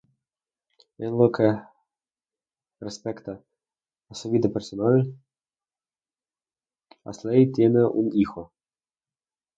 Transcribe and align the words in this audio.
En 1.05 1.11
lo 1.19 1.27
que 1.35 1.49
respecta 2.79 3.39
a 4.09 4.15
su 4.15 4.31
vida 4.31 4.49
personal, 4.55 5.13
Ashley 7.05 7.51
tiene 7.51 7.85
un 7.85 8.09
hijo. 8.11 8.51